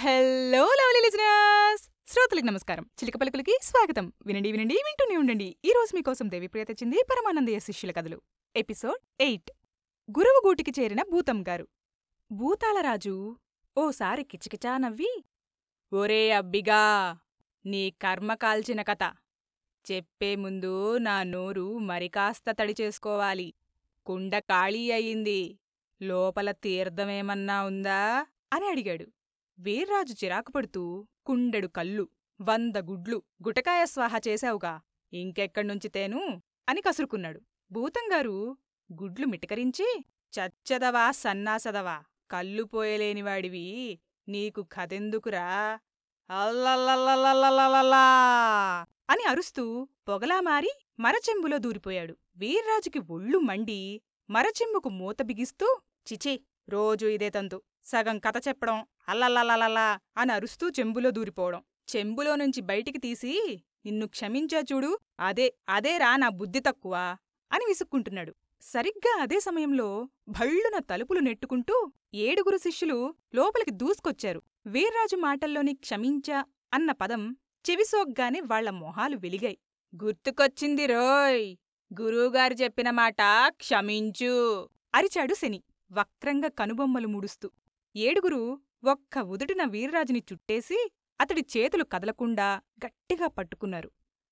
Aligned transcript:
Hello 0.00 0.64
lovely 0.64 1.00
listeners 1.04 2.12
శ్రోతలకు 2.12 2.44
నమస్కారం. 2.44 2.82
చిలక 2.82 3.16
పలుకులకి 3.16 3.58
స్వాగతం. 3.62 4.12
వినండి 4.26 4.52
వినండి 4.52 4.74
వింటూనే 4.74 5.16
ఉండండి. 5.16 5.56
ఈ 5.64 5.72
రోజు 5.76 5.96
మీకోసం 5.96 6.30
దేవిప్రియ 6.30 6.64
తెచ్చింది 6.64 6.96
పరమానందయ్య 7.10 7.58
శిష్యుల 7.58 7.92
కథలు. 7.92 8.20
Episode 8.56 9.22
eight. 9.22 9.50
గురువు 10.18 10.46
గూటికి 10.46 10.80
చేరిన 10.80 11.02
భూతం 11.02 11.44
గారు. 11.48 11.68
భూతాలరాజు 12.32 13.36
ఓసారి 13.78 14.24
కిచకిచా 14.24 14.78
నవ్వి 14.78 15.24
ఒరే 15.92 16.30
అబ్బిగా 16.30 17.18
నీ 17.66 17.90
కర్మ 17.90 18.34
కాల్చిన 18.34 18.82
కథ. 18.82 19.02
చెప్పే 19.92 20.36
ముందు 20.36 20.98
నా 20.98 21.22
నోరు 21.22 21.78
మరికాస్త 21.78 22.44
తడి 22.50 22.74
చేసుకోవాలి. 22.80 23.54
కుండ 24.06 24.38
ఖాళీ 24.38 24.90
అయింది. 24.90 25.58
లోపల 26.02 26.50
తీర్థమేమన్నా 26.50 27.64
ఉందా? 27.64 28.26
అని 28.52 28.68
అడిగాడు. 28.68 29.06
వీర్రాజు 29.62 30.14
చిరాకుపడుతూ 30.24 31.06
కుండెడు 31.26 31.66
కళ్ళు 31.66 32.08
వంద 32.40 32.76
గుడ్లు 32.76 33.22
గుటకాయ 33.46 33.86
స్వాహ 33.86 34.18
చేశావుగా. 34.28 34.80
ఇంకెక్కడ్నుంచితేను 35.12 36.42
అని 36.68 36.80
కసురుకున్నాడు. 36.80 37.40
భూతంగారు 37.72 38.56
గుడ్లు 39.02 39.26
మిటకరించి 39.26 40.04
చచ్చదవా 40.38 41.10
సన్నాసదవా? 41.10 42.02
కళ్ళు 42.30 42.62
పోయలేనివాడివి? 42.62 43.98
నీకు 44.28 44.62
కథెందుకురా? 44.62 45.78
అల్లల్లల్లల్లల్లల్లా 46.30 48.06
అని 49.10 49.24
అరుస్తూ 49.24 49.88
పొగలా 50.08 50.40
మారి 50.40 50.70
మరచెంబులో 51.00 51.58
దూరిపోయాడు. 51.58 52.16
వీర్రాజుకి 52.36 52.98
ఒళ్ళు 52.98 53.38
మండి 53.38 54.00
మరచెంబుకు 54.30 54.88
మూత 54.88 55.22
బిగిస్తూ 55.22 55.80
చిచే 56.12 56.40
రోజూ 56.68 57.08
ఇదే 57.08 57.30
తంతు. 57.30 57.62
సగం 57.84 58.18
కథ 58.18 58.36
చెప్పడం 58.48 58.86
అల్లల్లల్లలలా 59.08 59.98
అని 60.16 60.32
అరుస్తూ 60.32 60.70
చెంబులో 60.70 61.10
దూరిపోవడం. 61.10 61.62
చెంబులో 61.96 62.36
నుంచి 62.36 62.60
బయటికి 62.60 62.98
తీసి 62.98 63.32
నిన్ను 63.86 64.06
క్షమించా 64.06 64.60
చూడు 64.72 64.98
అదే 65.20 65.54
అదేరా 65.68 66.16
నా 66.16 66.28
బుద్ధి 66.28 66.60
తక్కువ 66.60 66.94
అని 67.52 67.64
విసుక్కుంటున్నాడు. 67.68 68.32
సరిగ్గా 68.62 69.22
అదే 69.22 69.40
సమయంలో 69.40 70.08
భళ్ళున 70.28 70.78
తలుపులు 70.78 71.20
నెట్టుకుంటూ 71.20 71.92
ఏడుగురు 72.14 72.56
శిష్యులు 72.56 73.14
లోపలికి 73.34 73.70
దూసుకొచ్చారు. 73.70 74.42
వీర్రాజు 74.66 75.16
మాటల్లోని 75.16 75.74
క్షమించా 75.74 76.44
అన్న 76.74 76.92
పదం 76.92 77.22
చెవిసోగ్గానే 77.64 78.40
వాళ్ళ 78.40 78.70
మొహాలు 78.70 79.16
వెలిగాయి. 79.16 79.58
గుర్తుకొచ్చింది 80.04 80.86
రోయ్ 80.86 81.56
గురువుగారు 81.90 82.54
చెప్పిన 82.54 82.90
మాట 82.90 83.20
క్షమించు 83.48 84.34
అరిచాడు 84.94 85.34
శని 85.34 85.60
వక్రంగా 85.92 86.48
కనుబొమ్మలు 86.48 87.08
ముడుస్తూ. 87.08 87.50
ఏడుగురు 87.96 88.60
ఒక్క 88.84 89.18
ఉదుటిన 89.18 89.64
వీర్రాజుని 89.64 90.22
చుట్టేసి 90.32 90.78
అతడి 91.20 91.44
చేతులు 91.56 91.84
కదలకుండా 91.84 92.60
గట్టిగా 92.86 93.26
పట్టుకున్నారు. 93.28 93.90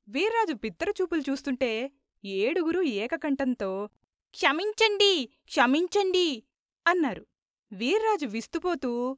వీర్రాజు 0.08 0.54
బిత్తరచూపులు 0.54 1.22
చూస్తుంటే 1.30 1.92
ఏడుగురు 2.24 2.80
ఏకకంఠంతో 2.82 3.90
క్షమించండి 4.32 5.12
క్షమించండి 5.46 6.42
అన్నారు. 6.86 7.24
వీర్రాజు 7.72 8.26
విస్తుపోతూ 8.26 9.14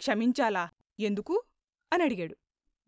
క్షమించాలా 0.00 0.64
ఎందుకు? 1.00 1.42
అని 1.92 2.02
అడిగాడు. 2.02 2.36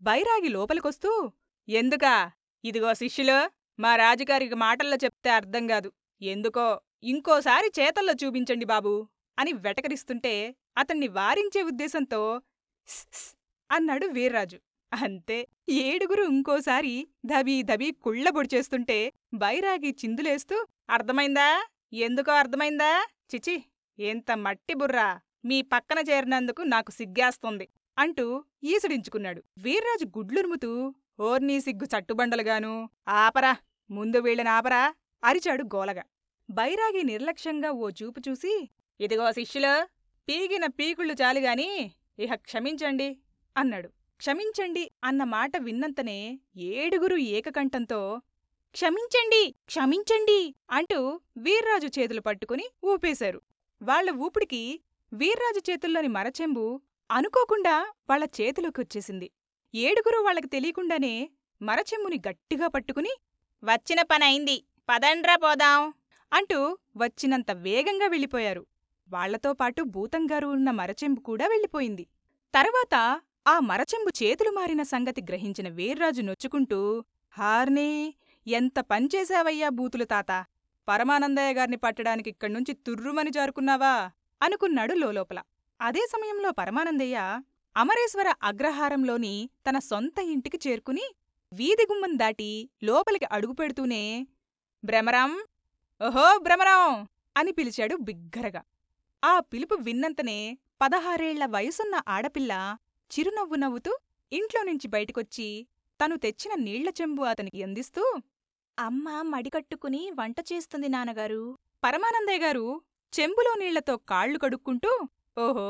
బైరాగి 0.02 0.48
లోపలికొస్తూ 0.48 1.32
ఎందుకా? 1.68 2.32
ఇదిగో 2.64 2.94
శిష్యులు 2.94 3.50
మా 3.80 3.96
రాజుగారికి 3.96 4.54
మాటల్లో 4.54 4.96
చెప్తే 5.04 5.30
అర్థంగాదు 5.30 5.92
ఎందుకో 6.22 6.80
ఇంకోసారి 7.02 7.68
చేతల్లో 7.80 8.12
చూపించండి 8.24 8.64
బాబూ 8.64 9.08
అని 9.38 9.52
వెటకరిస్తుంటే 9.52 10.56
అతన్ని 10.76 11.08
వారించే 11.10 11.60
ఉద్దేశంతో 11.62 12.20
"స్, 12.88 13.00
అన్నాడు 13.70 14.06
వీర్రాజు. 14.08 14.58
అంతే 14.92 15.38
ఏడుగురు 15.82 16.24
ఇంకోసారి 16.32 16.92
దబీ 17.26 17.56
దబీ 17.62 17.88
కుళ్ళబొడిచేస్తుంటే 18.04 18.98
బైరాగి 19.34 19.90
చిందులేస్తూ 20.02 20.56
అర్థమైందా? 20.88 21.48
ఎందుకో 22.02 22.32
అర్థమైందా? 22.34 22.90
చిచి 23.32 23.56
ఎంత 23.98 24.30
మట్టి 24.44 24.74
బుర్రా! 24.74 25.08
మీ 25.44 25.58
పక్కన 25.72 25.98
చేరినందుకు 26.08 26.62
నాకు 26.66 26.90
సిగ్గేస్తుంది 26.92 27.66
అంటూ 27.96 28.26
ఈసడించుకున్నాడు. 28.64 29.40
వీర్రాజు 29.58 30.06
గుడ్లురుముతూ 30.16 30.70
ఓర్నీ 31.20 31.56
సిగ్గు 31.60 31.86
చట్టుబండలుగాను 31.92 32.72
ఆపరా 33.18 33.52
ముందు 33.90 34.18
వీళ్ళని 34.18 34.50
ఆపరా 34.50 34.82
అరిచాడు 35.22 35.64
గోలగా. 35.74 36.04
బైరాగి 36.48 37.02
నిర్లక్ష్యంగా 37.04 37.70
ఓ 37.76 37.88
చూపు 37.98 38.20
చూసి 38.26 38.52
ఇదిగో 39.00 39.26
శిష్యులు 39.32 39.72
పీగిన 40.28 40.66
పీకుళ్ళు 40.66 41.14
చాలుగాని 41.20 41.66
ఇహ 42.18 42.34
క్షమించండి 42.34 43.06
అన్నాడు. 43.56 43.88
క్షమించండి 44.20 44.90
అన్న 45.04 45.24
మాట 45.24 45.52
విన్నంతనే 45.56 46.16
ఏడుగురు 46.56 47.16
ఏకకంఠంతో 47.16 48.00
క్షమించండి 48.74 49.42
క్షమించండి 49.66 50.54
అంటూ 50.70 50.98
వీర్రాజు 51.36 51.86
చేతులు 51.98 52.20
పట్టుకుని 52.20 52.66
ఊపేశారు. 52.84 53.40
వాళ్ళ 53.82 54.10
ఊపిడికి 54.10 54.62
వీర్రాజు 55.12 55.62
చేతుల్లోని 55.70 56.08
మరచెంబు 56.08 56.80
అనుకోకుండా 57.10 57.76
వాళ్ళ 58.10 58.24
చేతిలోకొచ్చేసింది. 58.40 59.28
ఏడుగురు 59.74 60.18
వాళ్ళకు 60.22 60.46
తెలియకుండానే 60.46 61.14
మరచెంబుని 61.60 62.18
గట్టిగా 62.28 62.68
పట్టుకుని 62.68 63.12
వచ్చిన 63.62 64.02
పనైంది 64.02 64.56
పదండ్రా 64.88 65.36
పోదాం 65.36 65.80
అంటూ 66.32 66.58
వచ్చినంత 66.96 67.50
వేగంగా 67.66 68.06
వెళ్ళిపోయారు. 68.06 68.62
వాళ్ళతో 69.08 69.52
పాటు 69.52 69.82
భూతంగారు 69.82 70.46
ఉన్న 70.46 70.70
మరచెంబు 70.70 71.20
కూడా 71.20 71.46
వెళ్ళిపోయింది. 71.46 72.06
తర్వాత 72.54 73.20
ఆ 73.46 73.60
మరచెంబు 73.60 74.10
చేతులు 74.22 74.50
మారిన 74.50 74.82
సంగతి 74.82 75.22
గ్రహించిన 75.22 75.68
వీర్రాజు 75.68 76.22
నొచ్చుకుంటూ 76.22 77.04
హార్నీ 77.34 78.14
ఎంత 78.46 78.78
పంచేశావయ్యా 78.80 79.68
బూతులు 79.68 80.04
తాత? 80.04 80.46
పరమానందయ్య 80.88 81.54
గారిని 81.54 81.76
పట్టడానికి 81.76 82.30
ఇక్కడ్నుంచి 82.30 82.72
తుర్రుమని 82.74 83.30
జారుకున్నావా? 83.30 84.10
అనుకున్నాడు 84.42 84.94
లోలోపల. 84.94 85.38
అదే 85.80 86.00
సమయంలో 86.00 86.50
పరమానందయ్య 86.50 87.40
అమరేశ్వర 87.76 88.28
అగ్రహారంలోని 88.42 89.50
తన 89.68 89.78
సొంత 89.78 90.18
ఇంటికి 90.18 90.58
చేరుకుని 90.68 91.06
వీధిగుమ్మం 91.52 92.18
దాటి 92.18 92.70
లోపలికి 92.82 93.26
అడుగుపెడుతూనే 93.32 94.26
భ్రమరం 94.84 95.32
ఓహో 96.00 96.38
భ్రమరం 96.38 97.08
అని 97.36 97.52
పిలిచాడు 97.52 97.96
బిగ్గరగా. 97.96 98.62
ఆ 99.26 99.40
పిలుపు 99.40 99.74
విన్నంతనే 99.74 100.58
పదహారేళ్ళ 100.80 101.46
వయసున్న 101.46 102.02
ఆడపిల్ల 102.08 102.52
చిరునవ్వు 103.10 103.56
నవ్వుతూ 103.56 103.92
ఇంట్లోనుంచి 104.32 104.88
బయటికొచ్చి 104.88 105.66
తను 106.00 106.16
తెచ్చిన 106.16 106.54
నీళ్ళ 106.62 106.88
చెంబు 106.88 107.22
అతనికి 107.22 107.62
అందిస్తూ 107.62 108.02
అమ్మ 108.78 109.22
మడికట్టుకుని 109.22 110.10
వంట 110.10 110.36
చేస్తుంది 110.52 110.88
నాన్నగారు. 110.88 111.58
పరమానందయ్య 111.84 112.38
గారు 112.38 112.66
చెంబులో 113.12 113.54
నీళ్ళతో 113.54 113.96
కాళ్ళు 113.96 114.38
కడుక్కుంటూ 114.38 114.90
ఓహో 115.38 115.68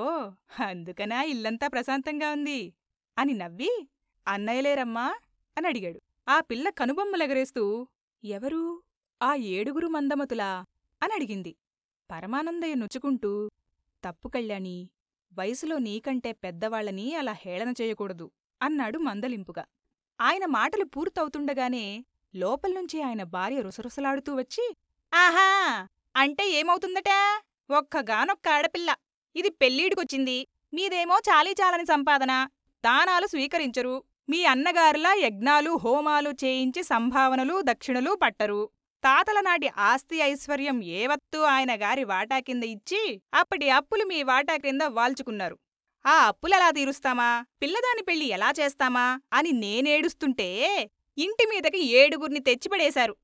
అందుకనా 0.65 1.23
ఇల్లంతా 1.23 1.67
ప్రశాంతంగా 1.67 2.33
ఉంది? 2.33 2.75
అని 3.19 3.35
నవ్వి 3.35 3.73
అన్నయ్యలేరమ్మా 4.27 5.07
అని 5.57 5.67
అడిగాడు. 5.67 6.01
ఆ 6.29 6.41
పిల్ల 6.41 6.71
కనుబొమ్మలెగరేస్తూ 6.71 7.65
ఎవరు? 8.25 8.83
ఆ 9.23 9.35
ఏడుగురు 9.35 9.87
మందమతులా? 9.87 10.51
అని 11.03 11.13
అడిగింది. 11.13 11.53
పరమానందయ్య 12.11 12.75
నొచ్చుకుంటూ 12.75 13.31
తప్పు 14.05 14.29
కళ్యాణి 14.29 14.77
వయసులో 15.33 15.79
నీకంటే 15.79 16.33
పెద్దవాళ్ళని 16.33 17.15
అలా 17.15 17.33
హేళన 17.33 17.75
చేయకూడదు 17.81 18.27
అన్నాడు 18.61 18.99
మందలింపుగా. 18.99 19.65
ఆయన 20.21 20.45
మాటలు 20.49 20.85
పూర్తవుతుండగానే 20.85 21.87
లోపల్నుంచి 22.35 23.03
ఆయన 23.03 23.23
భార్య 23.23 23.61
రుసరుసలాడుతూ 23.61 24.35
వచ్చి 24.35 24.65
ఆహా! 25.13 25.49
అంటే 26.15 26.51
ఏమవుతుందట? 26.51 27.11
ఒక్కగానొక్క 27.71 28.49
ఆడపిల్ల. 28.49 28.91
ఇది 29.37 29.51
పెళ్ళీడికొచ్చింది. 29.51 30.39
మీదేమో 30.73 31.19
చాలీచాలని 31.29 31.87
సంపాదన. 31.87 32.33
దానాలు 32.85 33.27
స్వీకరించరు. 33.27 33.95
మీ 34.29 34.45
అన్నగారులా 34.45 35.13
యజ్ఞాలు 35.19 35.71
హోమాలు 35.77 36.31
చేయించి 36.45 36.83
సంభావనలు 36.83 37.61
దక్షిణలు 37.63 38.19
పట్టరు. 38.23 38.63
తాతల 39.05 39.41
నాటి 39.41 39.69
ఆస్తి 39.69 40.17
ఐశ్వర్యం 40.17 40.85
ఏవత్తూ 40.85 41.43
ఆయన 41.43 41.75
గారి 41.75 42.05
వాటా 42.05 42.39
కింద 42.39 42.63
ఇచ్చి 42.65 43.23
అప్పటి 43.35 43.71
అప్పులు 43.71 44.05
మీ 44.05 44.23
వాటా 44.23 44.57
కింద 44.57 44.83
వాల్చుకున్నారు. 44.83 45.59
ఆ 46.07 46.27
అప్పులెలా 46.27 46.71
తీరుస్తామా? 46.71 47.45
పిల్లదాని 47.63 48.03
పెళ్ళి 48.03 48.25
ఎలా 48.25 48.53
చేస్తామా? 48.61 49.21
అని 49.33 49.53
నేనేడుస్తుంటే 49.53 50.81
ఇంటి 51.19 51.47
మీదకి 51.47 51.81
ఏడుగుర్ని 51.93 52.41
తెచ్చిపడేశారు. 52.41 53.17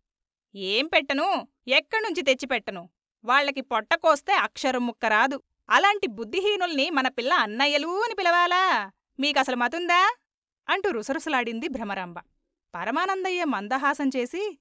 ఏం 0.54 0.86
పెట్టను? 0.86 1.48
ఎక్కడ్నుంచి 1.69 2.22
తెచ్చిపెట్టను? 2.22 2.88
వాళ్ళకి 3.25 3.60
పొట్టకోస్తే 3.60 4.32
అక్షరం 4.32 4.86
ముక్క 4.86 5.06
రాదు. 5.06 5.42
అలాంటి 5.70 6.06
బుద్ధిహీనుల్ని 6.06 6.90
మన 6.90 7.08
పిల్ల 7.08 7.32
అన్నయ్యలు 7.32 8.04
అని 8.04 8.14
పిలవాలా? 8.14 8.90
మీకసలు 9.20 9.56
మతుందా? 9.56 10.16
అంటూ 10.68 10.90
రుసరుసలాడింది 10.90 11.68
భ్రమరాంబ. 11.68 12.18
పరమానందయ్య 12.75 13.44
మందహాసం 13.44 14.10
చేసి 14.16 14.58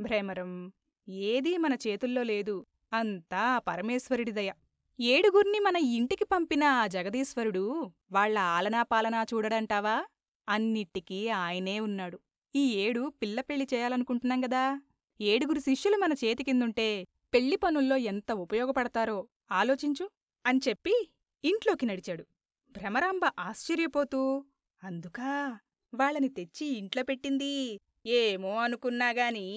భ్రమరం. 0.00 0.72
ఏదీ 1.08 1.56
మన 1.56 1.74
చేతుల్లో 1.74 2.22
లేదు. 2.22 2.66
అంతా 2.92 3.58
పరమేశ్వరుడి 3.58 4.32
దయ. 4.32 4.52
ఏడుగుర్ని 5.00 5.58
మన 5.58 5.76
ఇంటికి 5.76 6.24
పంపిన 6.24 6.64
ఆ 6.64 6.86
జగదీశ్వరుడు 6.86 7.92
వాళ్ళ 8.12 8.38
ఆలనాపాలనా 8.38 9.26
చూడడంటావా? 9.34 10.06
అన్నిటికీ 10.48 11.28
ఆయనే 11.28 11.80
ఉన్నాడు. 11.80 12.20
ఈ 12.56 12.72
ఏడు 12.74 13.12
పిల్ల 13.22 13.40
పెళ్ళి 13.40 13.68
చేయాలనుకుంటున్నాం 13.74 14.44
గదా? 14.44 14.82
ఏడుగురు 15.20 15.60
శిష్యులు 15.60 15.96
మన 15.96 16.12
చేతి 16.12 16.44
కిందుంటే 16.44 17.06
పెళ్ళి 17.34 17.56
పనుల్లో 17.56 17.96
ఎంత 17.96 18.32
ఉపయోగపడతారో 18.32 19.28
ఆలోచించు 19.52 20.10
అని 20.46 20.60
చెప్పి 20.68 21.10
ఇంట్లోకి 21.44 21.86
నడిచాడు. 21.86 22.24
భ్రమరాంబ 22.70 23.20
ఆశ్చర్యపోతూ 23.38 24.44
అందుకా 24.84 25.58
వాళ్ళని 25.94 26.28
తెచ్చి 26.28 26.66
ఇంట్లో 26.66 27.02
పెట్టింది 27.02 27.80
ఏమో 28.06 28.58
అనుకున్నాగాని 28.60 29.48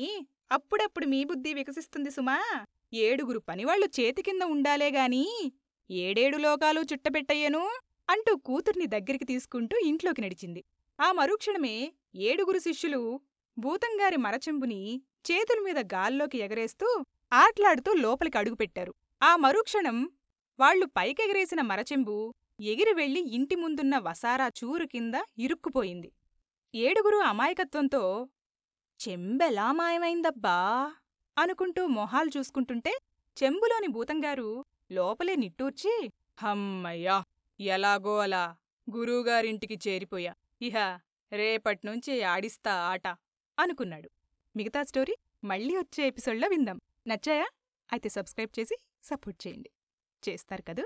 అప్పుడప్పుడు 0.52 1.06
మీ 1.06 1.24
బుద్ధి 1.24 1.54
వికసిస్తుంది 1.54 2.12
సుమా. 2.12 2.66
ఏడుగురు 2.94 3.40
పనివాళ్ళు 3.40 3.88
చేతి 4.00 4.22
కింద 4.22 4.42
ఉండాలేగాని 4.42 5.52
ఏడేడు 5.92 6.38
లోకాలు 6.38 6.82
చుట్టబెట్టయ్యను 6.82 7.70
అంటూ 8.10 8.36
కూతుర్ని 8.36 8.86
దగ్గరికి 8.86 9.26
తీసుకుంటూ 9.26 9.78
ఇంట్లోకి 9.78 10.22
నడిచింది. 10.22 10.64
ఆ 11.00 11.12
మరుక్షణమే 11.12 11.94
ఏడుగురు 12.16 12.60
శిష్యులు 12.60 13.20
భూతంగారి 13.60 14.18
మరచెంబుని 14.18 15.02
చేతులమీద 15.32 15.78
గాల్లోకి 15.94 16.38
ఎగరేస్తూ 16.38 17.04
ఆట్లాడుతూ 17.34 17.94
లోపలికి 17.94 18.38
అడుగుపెట్టారు 18.38 18.94
ఆ 19.24 19.36
మరుక్షణం 19.36 20.10
వాళ్ళు 20.60 20.86
పైకెగరేసిన 20.86 21.62
మరచెంబు 21.62 22.34
ఎగిరి 22.62 22.94
వెళ్ళి 22.94 23.22
ఇంటి 23.34 23.56
ముందున్న 23.56 23.98
వసారా 23.98 24.48
చూరు 24.48 24.86
కింద 24.86 25.14
ఇరుక్కుపోయింది. 25.38 26.12
ఏడుగురు 26.76 27.18
అమాయకత్వంతో 27.18 28.30
చెంబెలా 29.00 29.72
మాయమైందబ్బా 29.72 30.58
అనుకుంటూ 31.38 31.88
మొహాలు 31.88 32.30
చూసుకుంటుంటే 32.38 32.94
చెంబులోని 33.38 33.88
భూతంగారు 33.88 34.66
లోపలే 34.92 35.36
నిట్టూర్చి 35.36 36.12
హమ్మయ్యా 36.38 37.24
ఎలాగో 37.60 38.18
అలా 38.18 38.56
గురువుగారింటికి 38.88 39.80
చేరిపోయా. 39.88 40.34
ఇహ 40.62 40.78
రేపట్నుంచి 41.32 42.24
ఆడిస్తా 42.24 42.74
ఆట 42.74 43.08
అనుకున్నాడు. 43.60 44.10
మిగతా 44.56 44.84
స్టోరీ 44.84 45.16
మళ్ళీ 45.44 45.78
వచ్చే 45.78 46.08
ఎపిసోడ్లో 46.08 46.48
విందాం. 46.48 46.82
నచ్చాయా? 47.08 47.48
అయితే 47.92 48.10
సబ్స్క్రైబ్ 48.10 48.60
చేసి 48.60 48.76
సపోర్ట్ 49.04 49.48
చేయండి. 49.48 49.70
చేస్తారు 50.24 50.62
కదూ? 50.62 50.84